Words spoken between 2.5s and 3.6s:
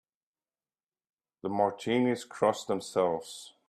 themselves.